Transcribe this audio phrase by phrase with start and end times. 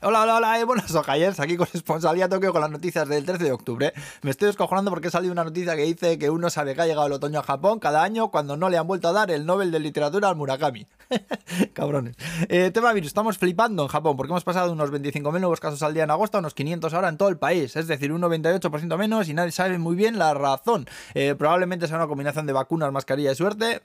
[0.00, 3.42] Hola, hola, hola, eh, buenas ojayers, aquí con responsabilidad Tokio con las noticias del 13
[3.42, 3.92] de octubre.
[4.22, 6.86] Me estoy descojonando porque ha salido una noticia que dice que uno sabe que ha
[6.86, 9.44] llegado el otoño a Japón cada año cuando no le han vuelto a dar el
[9.44, 10.86] Nobel de Literatura al Murakami.
[11.72, 12.14] Cabrones.
[12.48, 15.94] Eh, tema virus, estamos flipando en Japón porque hemos pasado unos 25.000 nuevos casos al
[15.94, 18.96] día en agosto a unos 500 ahora en todo el país, es decir, un 98%
[18.96, 20.86] menos y nadie sabe muy bien la razón.
[21.14, 23.82] Eh, probablemente sea una combinación de vacunas, mascarilla y suerte,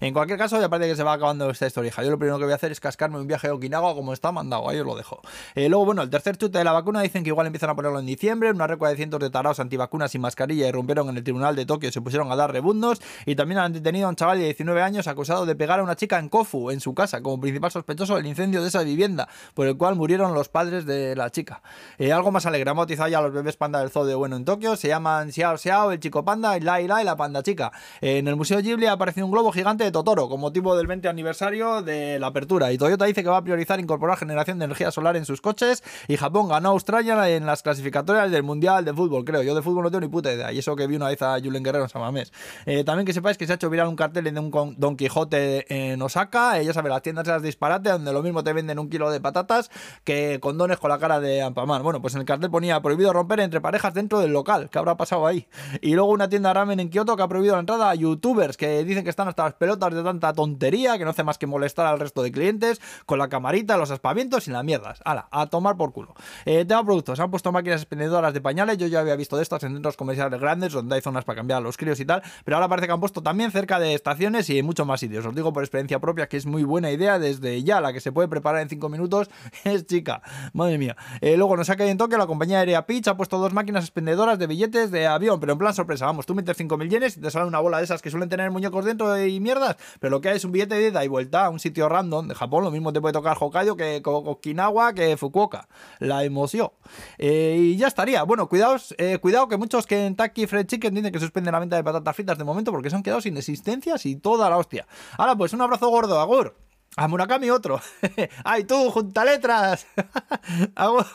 [0.00, 1.92] en cualquier caso, ya parece que se va acabando esta historia.
[1.96, 4.32] Yo lo primero que voy a hacer es cascarme un viaje a Okinawa como está
[4.32, 5.20] mandado, ahí os lo dejo.
[5.54, 7.98] Eh, luego, bueno, el tercer chute de la vacuna dicen que igual empiezan a ponerlo
[7.98, 8.50] en diciembre.
[8.50, 11.88] Una recua de cientos de tarados antivacunas sin mascarilla irrumpieron en el tribunal de Tokio
[11.88, 13.00] y se pusieron a dar rebundos.
[13.24, 15.96] Y también han detenido a un chaval de 19 años acusado de pegar a una
[15.96, 19.66] chica en Kofu, en su casa, como principal sospechoso del incendio de esa vivienda, por
[19.66, 21.62] el cual murieron los padres de la chica.
[21.98, 24.44] Eh, algo más alegre, bautizado ya a los bebés panda del zoo de bueno en
[24.44, 24.76] Tokio.
[24.76, 27.72] Se llaman Xiao Xiao, el chico panda, y Lai Lai, la panda chica.
[28.00, 30.86] Eh, en el Museo Ghibli ha aparecido un globo gigante de Totoro, con motivo del
[30.86, 32.72] 20 aniversario de la apertura.
[32.72, 35.82] Y Toyota dice que va a priorizar incorporar generación de energía solar en sus coches.
[36.08, 39.42] Y Japón ganó a Australia en las clasificatorias del Mundial de Fútbol, creo.
[39.42, 40.52] Yo de fútbol no tengo ni puta idea.
[40.52, 42.32] Y eso que vi una vez a Julen Guerrero en Samamés.
[42.64, 45.66] Eh, también que sepáis que se ha hecho viral un cartel de un Don Quijote
[45.68, 46.58] en Osaka.
[46.58, 49.70] Ella sabe, las tiendas las disparate, donde lo mismo te venden un kilo de patatas
[50.04, 51.82] que condones con la cara de Ampamán.
[51.82, 54.68] Bueno, pues en el cartel ponía prohibido romper entre parejas dentro del local.
[54.70, 55.46] ¿Qué habrá pasado ahí?
[55.80, 58.84] Y luego una tienda ramen en Kioto que ha prohibido la entrada a youtubers que
[58.84, 61.86] dicen que están hasta las pelotas de tanta tontería, que no hace más que molestar
[61.86, 65.00] al resto de clientes, con la camarita, los aspavientos y las mierdas.
[65.04, 66.14] Hala, a tomar por culo.
[66.46, 69.74] Eh, productos, han puesto máquinas expendedoras de pañales, yo ya había visto de estas en
[69.74, 72.86] centros comerciales grandes, donde hay zonas para cambiar los críos y tal, pero ahora parece
[72.86, 75.26] que han puesto también cerca de estaciones y en muchos más sitios.
[75.26, 78.12] Os digo por experiencia propia que es muy buena idea desde ya, la que se
[78.12, 79.28] puede preparar en 5 minutos
[79.64, 80.22] es chica.
[80.54, 80.96] Madre mía.
[81.20, 83.84] Eh, luego nos ha caído en toque la compañía aérea Pitch ha puesto dos máquinas
[83.84, 87.20] expendedoras de billetes de avión, pero en plan sorpresa, vamos, tú metes 5.000 yenes y
[87.20, 90.20] te sale una bola de esas que suelen tener muñecos dentro y mierdas, pero lo
[90.20, 92.64] que hay es un billete de ida y vuelta a un sitio random de Japón,
[92.64, 95.68] lo mismo te puede tocar Hokkaido que Okinawa que Fukuoka.
[95.98, 96.70] La emoción.
[97.18, 98.22] Eh, y ya estaría.
[98.22, 101.84] Bueno, cuidaos, eh, cuidado que muchos Kentucky Fried Chicken dicen que suspenden la venta de
[101.84, 104.86] patatas fritas de momento porque se han quedado sin existencias y toda la hostia.
[105.18, 106.56] Ahora pues un abrazo gordo, Agur.
[106.96, 107.80] A Murakami otro.
[108.44, 109.86] ¡Ay, tú, junta letras!
[110.74, 111.06] Agur.